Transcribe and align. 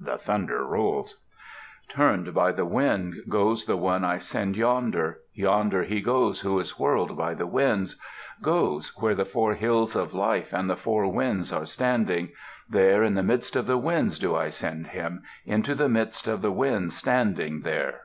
[The 0.00 0.18
thunder 0.18 0.64
rolls] 0.64 1.22
Turned 1.88 2.34
by 2.34 2.50
the 2.50 2.64
wind 2.66 3.14
goes 3.28 3.64
the 3.64 3.76
one 3.76 4.02
I 4.02 4.18
send 4.18 4.56
yonder; 4.56 5.20
Yonder 5.34 5.84
he 5.84 6.00
goes 6.00 6.40
who 6.40 6.58
is 6.58 6.80
whirled 6.80 7.16
by 7.16 7.34
the 7.34 7.46
winds; 7.46 7.94
Goes, 8.42 8.92
where 9.00 9.14
the 9.14 9.24
four 9.24 9.54
hills 9.54 9.94
of 9.94 10.12
life 10.14 10.52
and 10.52 10.68
the 10.68 10.74
four 10.76 11.06
winds 11.06 11.52
are 11.52 11.64
standing; 11.64 12.30
There 12.68 13.04
in 13.04 13.14
the 13.14 13.22
midst 13.22 13.54
of 13.54 13.68
the 13.68 13.78
winds 13.78 14.18
do 14.18 14.34
I 14.34 14.48
send 14.50 14.88
him, 14.88 15.22
Into 15.46 15.76
the 15.76 15.88
midst 15.88 16.26
of 16.26 16.42
the 16.42 16.50
winds 16.50 16.96
standing 16.96 17.60
there. 17.60 18.00